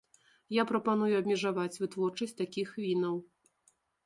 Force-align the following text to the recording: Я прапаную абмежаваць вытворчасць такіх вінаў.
Я 0.55 0.63
прапаную 0.71 1.09
абмежаваць 1.19 1.75
вытворчасць 1.83 2.35
такіх 2.41 2.73
вінаў. 2.87 3.15